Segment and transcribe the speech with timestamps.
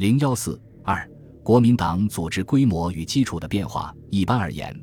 [0.00, 1.06] 零幺四二，
[1.42, 3.94] 国民党组织规模与基础的变化。
[4.08, 4.74] 一般而言，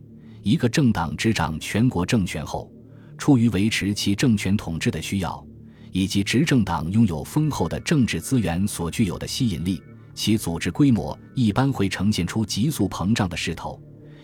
[0.43, 2.71] 一个政党执掌全国政权后，
[3.17, 5.43] 出于维持其政权统治的需要，
[5.92, 9.82] 以及执政党拥有丰厚的政治资源所具有的吸引力，
[10.14, 13.81] 其组织规模一般会呈现出急速膨胀的势头，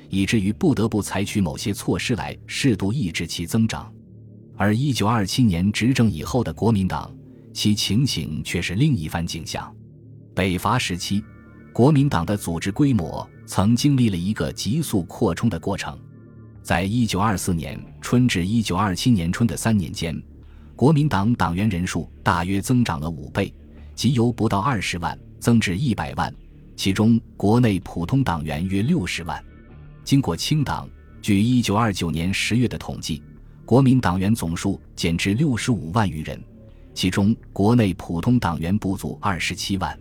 [0.10, 3.92] 以至于不得不采取某些措施来适度抑制其增长。
[4.56, 7.12] 而一九二七年执政以后的国民党，
[7.52, 9.76] 其情形却是另一番景象。
[10.36, 11.24] 北伐时期，
[11.72, 15.98] 国民党的组织规模曾经历了一个急速扩充的过程。
[16.64, 20.20] 在一九二四年春至一九二七年春的三年间，
[20.76, 23.54] 国民党党员人数大约增长了五倍，
[23.94, 26.34] 即由不到二十万增至一百万，
[26.76, 29.44] 其中国内普通党员约六十万。
[30.04, 30.90] 经过清党，
[31.22, 33.22] 据一九二九年十月的统计。
[33.66, 36.38] 国民党员总数减至六十五万余人，
[36.94, 39.98] 其中国内普通党员不足二十七万。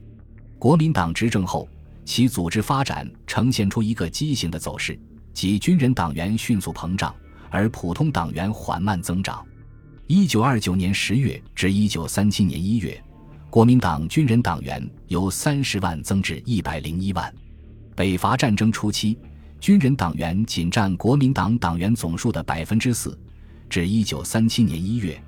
[0.63, 1.69] 国民党执政后，
[2.05, 4.97] 其组织发展呈现出一个畸形的走势，
[5.35, 7.13] 即军人党员迅速膨胀，
[7.51, 9.45] 而普通党员缓慢增长。
[10.07, 13.03] 一九二九年十月至一九三七年一月，
[13.51, 17.35] 国民党军人党员由三十万增至一百零一万。
[17.97, 19.19] 北伐战争初期，
[19.59, 23.19] 军人党员仅占国民党党员总数的百分之四。
[23.69, 25.21] 至一九三七年一月，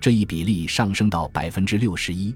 [0.00, 2.34] 这一比例上升到百分之六十一。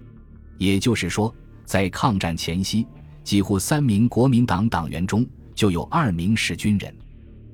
[0.58, 2.86] 也就是说，在抗战前夕，
[3.24, 6.94] 几乎三名国民党党员中就有二名是军人。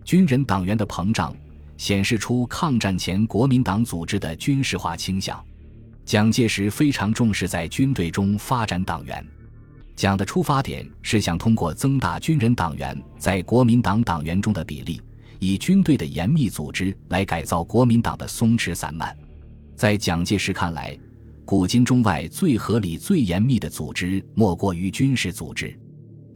[0.05, 1.35] 军人党员的膨胀，
[1.77, 5.43] 显示出抗战前国民党组织的军事化倾向。
[6.05, 9.25] 蒋介石非常重视在军队中发展党员。
[9.95, 15.01] 蒋的出发点是想通过增大军人党员在国民党党员中的比例。
[15.41, 19.17] 以军队的严密组织来改造国民党的松弛散漫，
[19.77, 20.99] 在蒋介石看来，
[21.51, 25.75] 古今中外最合理、最严密的组织莫过于军事组织。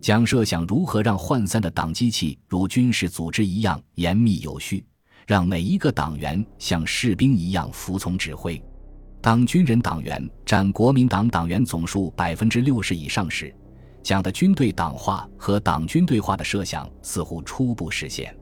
[0.00, 4.86] 蒋设想如何让涣散的党机器如军事组织一样严密有序，
[5.26, 8.58] 让每一个党员像士兵一样服从指挥。
[9.20, 13.54] 当军人党员占国民党党员总数百分之六十以上时，
[14.02, 18.34] 蒋的军队党化和党军队化的设想似乎初步实现。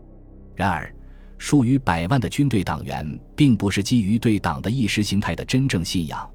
[0.55, 0.95] 然而，
[1.37, 6.31] 数以百万的军队党员并不是基于对党的意识形态的真正信仰，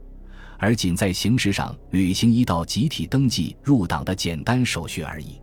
[0.58, 5.42] 而仅在形式上履行一道集体登记入党的简单手续而已。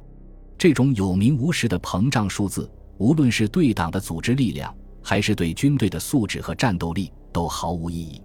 [0.58, 8.22] 这种有名无实的膨胀数字，无论是对党的组织力量，还是对军队的素质和战斗力，都毫无意义，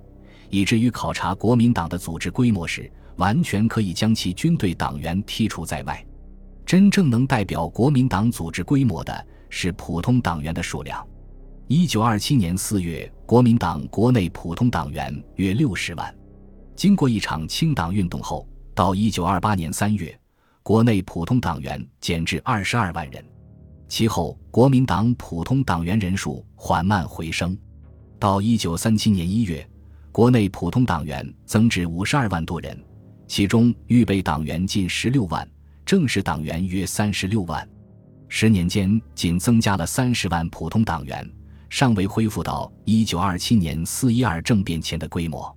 [0.50, 6.06] 以至于考察国民党的组织规模时，完全可以将其军队党员剔除在外。
[6.66, 9.26] 真正能代表国民党组织规模的。
[9.50, 11.08] 是普通党员的数量。
[11.68, 16.14] 一九二七年四月，国民党国内普通党员约六十万。
[16.78, 20.16] 经过一场清党运动后，到一九二八年三月，
[20.62, 23.26] 国内普通党员减至二十二万人。
[23.88, 27.58] 其后，国民党普通党员人数缓慢回升。
[28.20, 29.68] 到一九三七年一月，
[30.12, 32.80] 国内普通党员增至五十二万多人，
[33.28, 35.50] 其中预备党员近十六万，
[35.84, 37.68] 正式党员约三十六万。
[38.28, 41.28] 十年间，仅增加了三十万普通党员，
[41.72, 45.57] 尚未恢复到一九二七年四一二政变前的规模。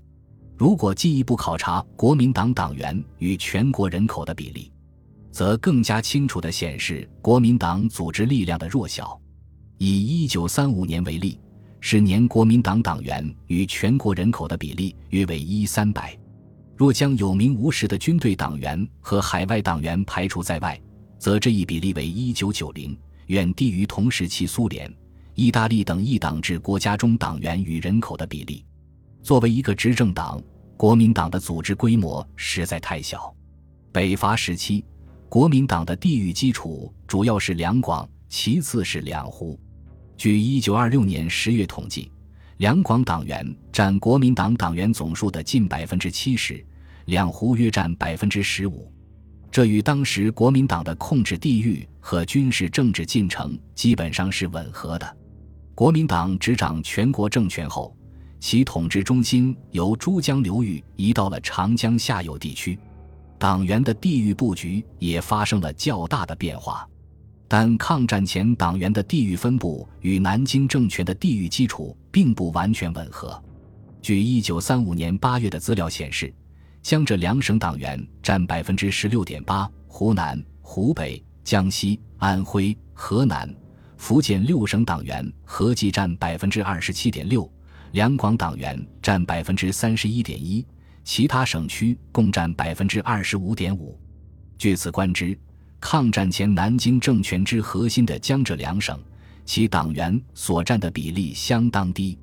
[0.60, 4.71] 如果进一步考察国民党党员与全国人口的比例，
[5.32, 9.19] 则更加清楚地显示国民党组织力量的弱小。
[9.78, 11.41] 以一九三五年为例，
[11.81, 16.15] 是年国民党党员与全国人口的比例约为一三百。
[16.77, 20.78] 若将有名无实的军队党员和海外党员排除在外，
[21.19, 22.94] 则这一比例为一九九零，
[23.28, 24.94] 远低于同时期苏联、
[25.34, 28.62] 意大利等一党制国家中党员与人口的比例。
[29.22, 30.42] 作为一个执政党，
[30.81, 33.31] 国民党的组织规模实在太小。
[33.93, 34.83] 北伐时期，
[35.29, 39.61] 国民党的地域基础主要是两广，其次是两湖。
[40.17, 42.11] 据一九二六年十月统计，
[42.57, 46.65] 两广党员占国民党党员总数的近百分之七十，
[47.05, 48.91] 两湖约占百分之十五。
[49.51, 55.16] 这与当时国民党的控制地域和军事政治进程基本上是吻合的。
[55.75, 57.95] 国民党执掌全国政权后，
[58.41, 62.77] 其统治中心由珠江流域移到了长江下游地区，
[63.39, 66.89] 党员的地域布局也发生了较大的变化。
[67.47, 73.41] 但抗战前党员的地域分布与南京政权的地域基础并不完全吻合。
[74.03, 76.34] 据1935年8月的资料显示。
[76.83, 83.54] 江浙两省党员占百分之十六点八，湖南、湖北、江西、安徽、河南、
[83.98, 87.47] 福建六省党员合计占百分之二十七点六，
[87.92, 90.65] 两广党员占百分之三十一点一，
[91.03, 93.98] 其他省区共占百分之二十五点五。
[94.57, 95.37] 据此观之，
[95.81, 98.98] 抗战前南京政权之核心的江浙两省，
[99.45, 102.16] 其党员所占的比例相当低。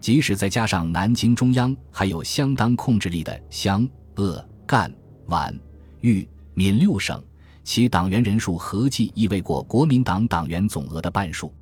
[0.00, 4.92] 即使再加上南京中央还有相当控制力的湘、鄂、赣、
[5.26, 5.58] 皖、
[6.00, 7.22] 豫、闽六省，
[7.62, 11.54] 其党员人数合计亦未过国民党党员总额的半数。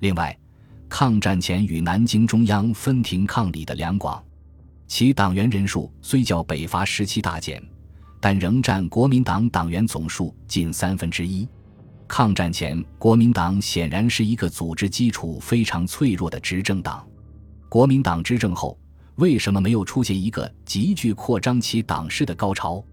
[0.00, 0.38] 另外，
[0.90, 4.22] 抗战前与南京中央分庭抗礼的两广，
[4.88, 7.62] 其党员人数虽较北伐时期大减。
[8.22, 11.48] 但仍占国民党党员总数近三分之一。
[12.06, 17.02] 抗战前，国民党显然是一个组织基础非常脆弱的执政党。
[17.70, 18.78] 国民党执政后，
[19.14, 22.84] 为什么没有出现一个急剧扩张其党势的高潮？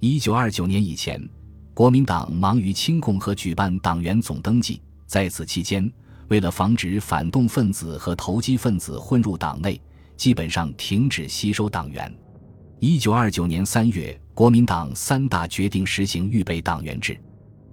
[0.00, 1.26] 一九二九年以前，
[1.72, 5.90] 国民党忙于清共和举办党员总登记，在此期间，
[6.28, 9.80] 为了防止反动分子和投机分子混入党内，
[10.16, 12.12] 基本上停止吸收党员。
[12.80, 14.18] 一九二九年三月。
[14.36, 17.18] 国民党三大决定实行预备党员制，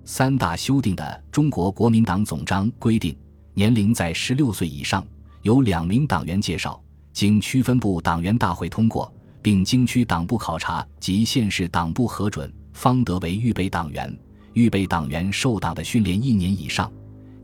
[0.06, 3.14] 三大修订的《中国国民党总章》规定，
[3.54, 5.06] 年龄在十六岁以上，
[5.42, 14.18] 由两名党员介绍，经区分部党员大会通过，并经区党部考察及县市党部核准，方得为预备党员。
[14.54, 16.90] 预备党员受党的训练一年以上，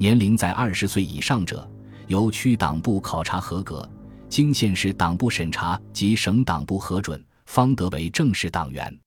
[0.01, 1.69] 年龄在二十岁以上者，
[2.07, 3.87] 由区党部考察合格，
[4.29, 8.97] 经县市党部审查及省党部核准，方得为正式党员。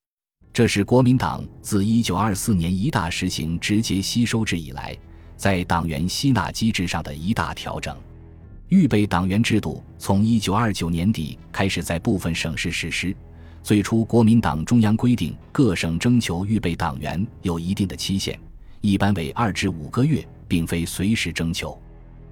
[0.52, 4.94] 这是国民党自一九二四年一大实行直接吸收制以来，
[5.34, 7.96] 在党员吸纳机制上的一大调整。
[8.68, 13.16] 预备党员制度从一九二九年底开始在部分省市实施。
[13.62, 18.38] 最初，国民党中央规定各省征求预备党员有一定的期限，
[18.82, 21.80] 一般为二至五个月，并非随时征求。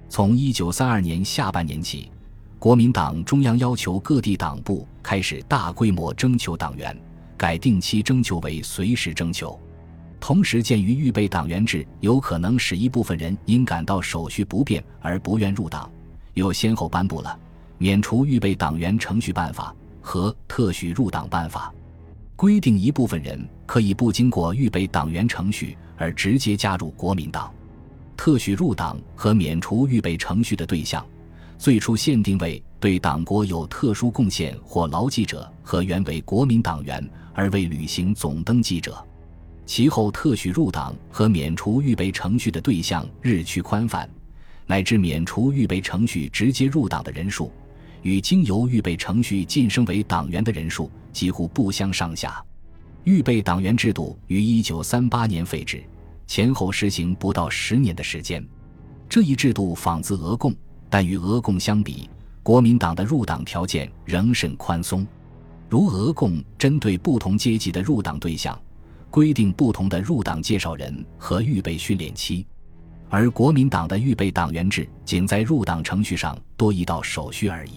[0.07, 2.11] 从一九三二年下半年起，
[2.59, 6.95] 国民党中央要求各地党部开始大规模征求党员。
[7.35, 9.59] 改定期征求为随时征求，
[10.19, 15.89] 同时鉴于预备党员制有可能使一部分人因感到手续不便而不愿入党，
[16.35, 17.35] 又先后颁布了
[17.79, 21.73] 免除预备党员程序办法和特许入党办法，
[22.35, 27.51] 规定一部分人可以不经过预备党员程序而直接加入国民党。
[28.15, 31.05] 特许入党和免除预备程序的对象，
[31.57, 37.09] 最初限定为对党国有特殊贡献或牢记者和原为国民党员。
[37.33, 39.01] 而未履行总登记者，
[39.65, 44.07] 其后特许入党和免除预备程序的对象日趋宽泛，
[44.67, 47.49] 乃至免除预备程序直接入党的人数，
[48.01, 52.43] 与经由预备程序晋升为党员的人数几乎不相上下。
[53.05, 55.81] 预备党员制度于一九三八年废止，
[56.31, 58.41] 前后实行不到十年的时间。
[59.09, 60.55] 这一制度仿自俄共，
[60.89, 62.09] 但与俄共相比，
[62.41, 65.05] 国民党的入党条件仍甚宽松。
[65.67, 68.57] 如俄共针对不同阶级的入党对象，
[69.09, 72.47] 规定不同的入党介绍人和预备训练期，
[73.09, 77.71] 而国民党的预备党员制仅在入党程序上多一道手续而已。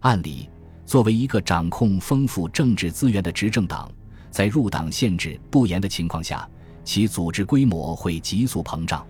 [0.00, 0.48] 按理，
[0.86, 3.92] 作为一个掌控丰富政治资源的执政党，
[4.30, 6.48] 在入党限制不严的情况下，
[6.84, 9.04] 其组织规模会急速膨胀，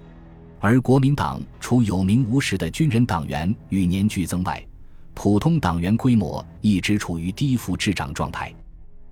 [0.61, 4.65] 而国民党除有名无实的军人党员与年俱增外，
[5.13, 8.55] 普通党员规模一直处于低幅滞涨状态。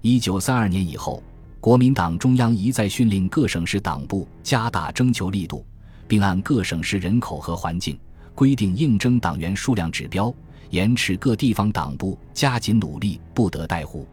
[0.00, 1.22] 一九三二年以后，
[1.60, 5.64] 国民党中央一再训令各省市党部加大征求力度，
[6.08, 7.98] 并按各省市人口和环境
[8.34, 10.34] 规定应征党员数量指标，
[10.70, 14.06] 严持各地方党部加紧努力，不得怠忽。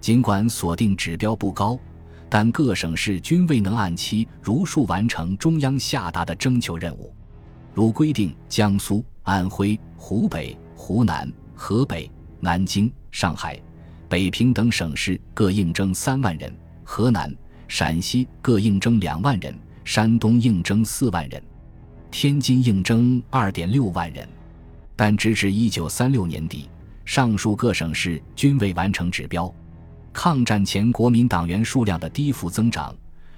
[0.00, 1.78] 尽管锁定指标不高，
[2.28, 7.14] 但各省市均未能按期如数完成中央下达的征求任务。
[7.74, 10.56] 如规定，江苏、安徽、湖北。
[10.80, 12.08] 湖南、河北、
[12.38, 13.60] 南京、上海、
[14.08, 19.52] 北平等省市各应征三万人，河南、陕西各应征两万人，
[19.84, 21.42] 山东应征四万人，
[22.12, 24.26] 天津应征二点六万人。
[24.94, 26.70] 但直至一九三六年底，
[27.04, 29.52] 上述各省市均未完成指标。
[30.20, 32.92] 抗战前国民党员数量的低幅增长，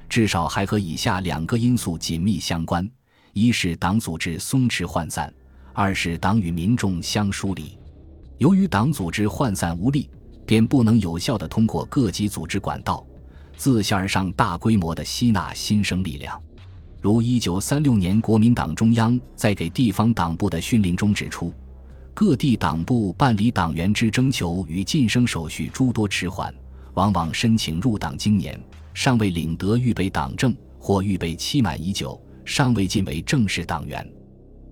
[0.08, 2.90] 至少还和以下两个因素紧密相关：
[3.34, 5.30] 一是党组织松弛涣散。
[5.74, 7.76] 二是党与民众相疏离，
[8.38, 10.08] 由于党组织涣散无力，
[10.46, 13.06] 便不能有效地通过各级组织管道，
[13.58, 16.40] 自下而上大规模地吸纳新生力量。
[17.02, 21.52] 如一九三六年国民党中央在给地方党部的训令中指出，
[22.14, 26.50] 各地党部办理党员之征求与晋升手续诸多迟缓，
[26.94, 28.58] 往往申请入党经年，
[28.94, 34.06] 尚未领得预备党证，或预备期满已久，尚未进为正式党员。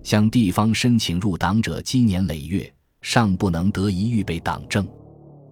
[0.03, 2.71] 向地方申请入党者，积年累月
[3.01, 4.87] 尚不能得一预备党证，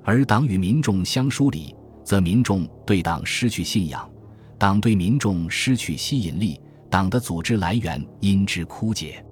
[0.03, 4.09] 而党与民众相疏离，则民众对党失去信仰，
[4.57, 6.59] 党对民众失去吸引力，
[6.89, 9.23] 党的组织来源因之枯竭。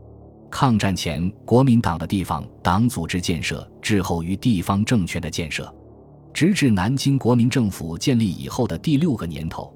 [0.52, 5.74] 抗战前，国民党的地方党组织建设滞后于地方政权的建设，
[6.36, 9.74] 直至南京国民政府建立以后的第六个年头，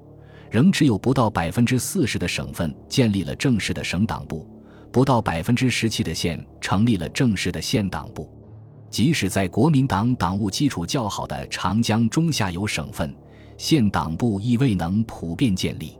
[0.50, 4.46] 仍只有不到百分之四十的省份建立了正式的省党部，
[4.92, 8.30] 不到百分之十七的县成立了正式的县党部。
[8.90, 13.10] 即使在国民党党务基础较好的长江中下游省份，
[13.56, 15.96] 县党部亦未能普遍建立。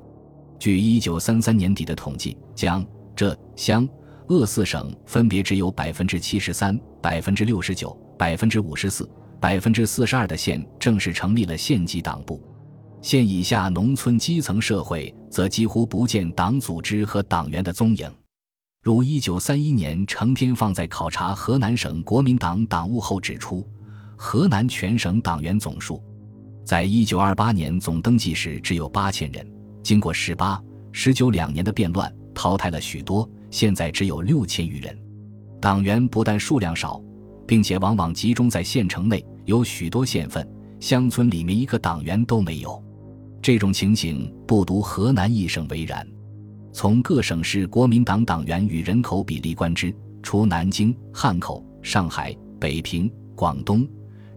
[0.59, 2.85] 据一九三三年底的统计，江
[3.17, 3.89] 浙湘
[4.27, 9.09] 鄂四省分别只有百分之七十三、百分之六十九、百分之五十四、
[9.41, 12.41] 百分之四十二的县正式成立了县级党部。
[13.01, 18.09] 县以下农村基层社会则几乎不见党组织和党员的踪影。
[18.83, 23.67] 如一九三一年成天放在考察河南省国民党党务后指出，
[24.17, 26.03] 河南全省党员总数，
[26.65, 29.47] 在一九二八年总登记时只有八千人，
[29.83, 34.99] 经过十八、十九两年的变乱，淘汰了许多，现在只有六千余人。
[35.61, 37.03] 党员不但数量少，
[37.47, 40.47] 并且往往集中在县城内，有许多县份、
[40.79, 42.83] 乡村里面一个党员都没有。
[43.43, 46.07] 这种情形不独河南一省为然。
[46.73, 49.93] 从各省市国民党党员与人口比例观之，
[50.23, 53.89] 除南京、汉口、上海、北平、广东、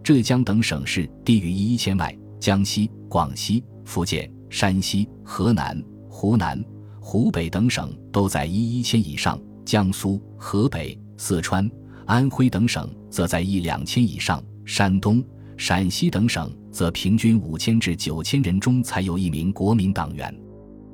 [0.02, 6.62] 浙江等省市低于一千外，江西、广西、福建、山西、河南、湖南、
[7.00, 11.70] 湖北等省都在一一千以上，江苏、河北、四川、
[12.06, 15.22] 安徽等省则在一两千以上，山东、
[15.56, 20.34] 陕西等省则平均五千至九千人中才有一名国民党员。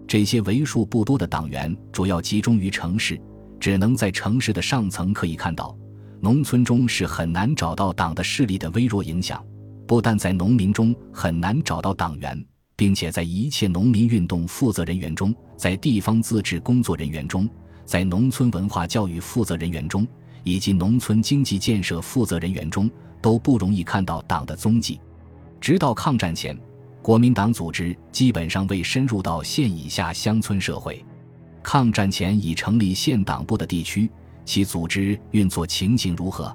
[0.06, 3.20] 这些为数不多的党员主要集中于城市，
[3.60, 5.76] 只能在城市的上层可以看到，
[6.20, 9.42] 农村中是很难找到党的势力的微弱影响。
[9.86, 12.44] 不但在农民中很难找到党员，
[12.76, 17.48] 并且在一切农民运动负责人员中，在地方自治工作人员中，
[17.84, 20.06] 在农村文化教育负责人员中，
[20.42, 25.00] 以及农村经济建设负责人员中，都不容易看到党的踪迹。
[25.60, 26.58] 直到抗战前。
[27.02, 31.02] 国民党组织基本上未深入到县以下乡村社会。
[31.62, 34.10] 抗战前已成立县党部的地区，
[34.44, 36.54] 其组织运作情形如何？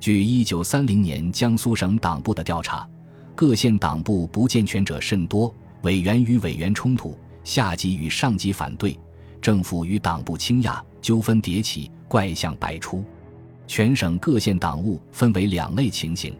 [0.00, 2.88] 据1930年江苏省党部的调查，
[3.34, 8.98] 各县党部不健全者甚多，委员与委员冲突，下级与上级反对，
[9.42, 13.04] 政府与党部倾轧，纠纷迭起，怪象百出。
[13.66, 16.34] 全省各县党务分为两类情形：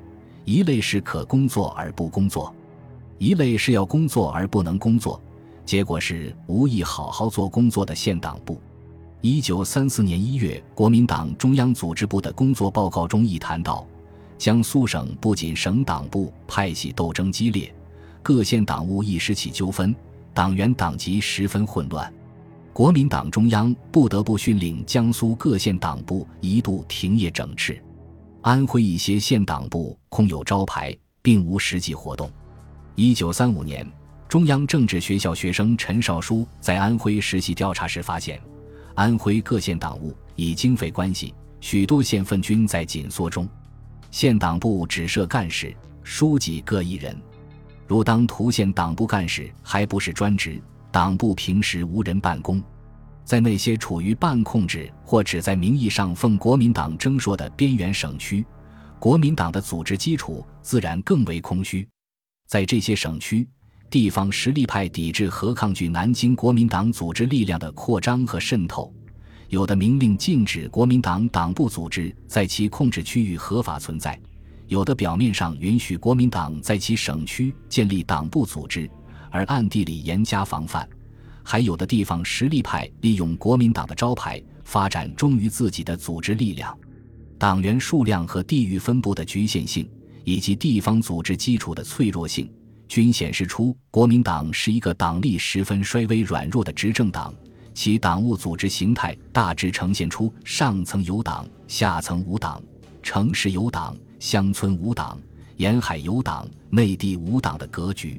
[0.44, 2.54] 一类是可工作而不工作。
[3.18, 5.20] 一类是要工作而不能工作，
[5.64, 8.60] 结果是无意好好做工作的县党部。
[9.20, 13.86] 一九三四年一月，国民党中央组织部的工作报告中亦谈到，
[14.36, 17.72] 江苏省不仅省党部派系斗争激烈，
[18.22, 19.94] 各县党务一时起纠纷，
[20.34, 22.12] 党员党籍十分混乱，
[22.74, 27.80] 国民党中央不得不训令江苏各县党部一度停业整治。
[28.42, 32.28] 安徽一些县党部空有招牌，并无实际活动。
[32.96, 33.88] 一九三五年，
[34.28, 38.40] 中央政治学校学生陈少书在安徽实习调查时发现，
[38.96, 43.48] 安徽各县党务以经费关系，许多县份均在紧缩中。
[44.10, 47.16] 县党部只设干事、书记各一人，
[47.86, 50.60] 如当涂县党部干事还不是专职，
[50.94, 52.62] 党部平时无人办公。
[53.24, 58.46] 在那些处于半控制或只在名义上奉国民党征说的边缘省区，
[59.00, 61.84] 国民党的组织基础自然更为空虚。
[62.46, 63.44] 在这些省区，
[63.90, 68.94] 地方实力派抵制和抗拒南京国民党组织力量的扩张和渗透，
[69.48, 74.16] 有的明令禁止国民党党部组织在其控制区域合法存在，
[74.68, 78.88] 有的表面上允许国民党在其省区建立党部组织，
[79.34, 80.88] 而暗地里严加防范，
[81.42, 86.78] 还有的地方实力派利用国民党的招牌发展忠于自己的组织力量，
[87.36, 89.90] 党员数量和地域分布的局限性。
[90.26, 92.50] 以及地方组织基础的脆弱性，
[92.88, 97.34] 均显示出国民党是一个党力十分衰微软弱的执政党。
[97.74, 102.62] 其党务组织形态大致呈现出上层有党、下层无党、
[103.02, 105.20] 城市有党、乡村无党、
[105.58, 108.18] 沿海有党、内地无党的格局。